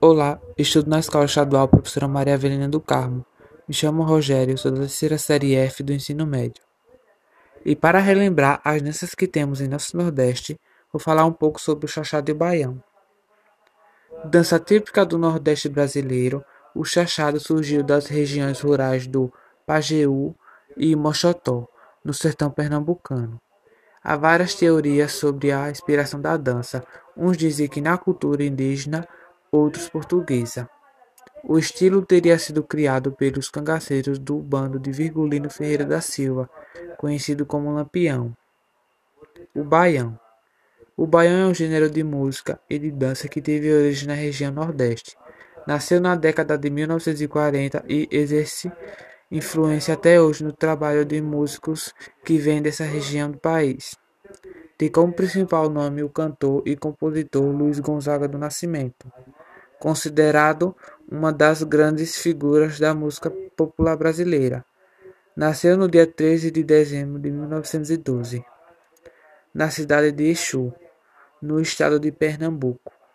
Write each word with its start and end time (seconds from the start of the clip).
Olá, 0.00 0.40
estudo 0.56 0.88
na 0.88 0.98
Escola 0.98 1.26
Estadual 1.26 1.68
Professora 1.68 2.08
Maria 2.08 2.32
Avelina 2.32 2.66
do 2.66 2.80
Carmo. 2.80 3.24
Me 3.68 3.74
chamo 3.74 4.02
Rogério, 4.02 4.56
sou 4.56 4.70
da 4.70 4.80
terceira 4.80 5.18
série 5.18 5.54
F 5.54 5.82
do 5.82 5.92
ensino 5.92 6.26
médio. 6.26 6.62
E 7.62 7.76
para 7.76 7.98
relembrar 7.98 8.62
as 8.64 8.80
danças 8.80 9.14
que 9.14 9.28
temos 9.28 9.60
em 9.60 9.68
nosso 9.68 9.94
Nordeste, 9.94 10.58
vou 10.90 10.98
falar 10.98 11.26
um 11.26 11.32
pouco 11.32 11.60
sobre 11.60 11.84
o 11.84 11.88
chachado 11.88 12.30
e 12.30 12.32
o 12.32 12.34
baião. 12.34 12.82
Dança 14.24 14.58
típica 14.58 15.04
do 15.04 15.18
Nordeste 15.18 15.68
brasileiro, 15.68 16.42
o 16.74 16.82
chachado 16.82 17.38
surgiu 17.38 17.82
das 17.82 18.06
regiões 18.06 18.58
rurais 18.60 19.06
do 19.06 19.30
Pajeú 19.66 20.34
e 20.78 20.96
Mochotó, 20.96 21.68
no 22.02 22.14
sertão 22.14 22.50
pernambucano. 22.50 23.38
Há 24.02 24.16
várias 24.16 24.54
teorias 24.54 25.12
sobre 25.12 25.52
a 25.52 25.70
inspiração 25.70 26.20
da 26.20 26.36
dança. 26.36 26.82
Uns 27.16 27.36
dizem 27.36 27.68
que 27.68 27.80
na 27.80 27.98
cultura 27.98 28.42
indígena 28.42 29.06
outros 29.52 29.88
portuguesa. 29.88 30.68
O 31.44 31.58
estilo 31.58 32.04
teria 32.04 32.38
sido 32.38 32.62
criado 32.62 33.12
pelos 33.12 33.50
cangaceiros 33.50 34.18
do 34.18 34.38
bando 34.38 34.78
de 34.78 34.90
Virgulino 34.90 35.50
Ferreira 35.50 35.84
da 35.84 36.00
Silva, 36.00 36.48
conhecido 36.98 37.44
como 37.44 37.72
Lampião. 37.72 38.36
O 39.54 39.64
baião. 39.64 40.18
O 40.96 41.06
baião 41.06 41.48
é 41.48 41.50
um 41.50 41.54
gênero 41.54 41.90
de 41.90 42.04
música 42.04 42.60
e 42.68 42.78
de 42.78 42.90
dança 42.90 43.28
que 43.28 43.40
teve 43.40 43.72
origem 43.72 44.08
na 44.08 44.14
região 44.14 44.52
Nordeste. 44.52 45.16
Nasceu 45.66 46.00
na 46.00 46.14
década 46.14 46.58
de 46.58 46.68
1940 46.70 47.84
e 47.88 48.08
exerce 48.10 48.70
influência 49.30 49.94
até 49.94 50.20
hoje 50.20 50.44
no 50.44 50.52
trabalho 50.52 51.04
de 51.04 51.20
músicos 51.20 51.94
que 52.24 52.38
vêm 52.38 52.60
dessa 52.60 52.84
região 52.84 53.30
do 53.30 53.38
país. 53.38 53.96
Tem 54.76 54.90
como 54.90 55.12
principal 55.12 55.68
nome 55.68 56.02
o 56.02 56.08
cantor 56.08 56.62
e 56.66 56.76
compositor 56.76 57.44
Luiz 57.44 57.78
Gonzaga 57.78 58.26
do 58.26 58.38
Nascimento 58.38 59.06
considerado 59.80 60.76
uma 61.10 61.32
das 61.32 61.62
grandes 61.62 62.18
figuras 62.18 62.78
da 62.78 62.94
música 62.94 63.30
popular 63.56 63.96
brasileira. 63.96 64.64
Nasceu 65.34 65.76
no 65.76 65.88
dia 65.88 66.06
13 66.06 66.50
de 66.50 66.62
dezembro 66.62 67.18
de 67.18 67.30
1912, 67.30 68.44
na 69.54 69.70
cidade 69.70 70.12
de 70.12 70.24
Exu, 70.24 70.72
no 71.40 71.58
estado 71.58 71.98
de 71.98 72.12
Pernambuco. 72.12 72.92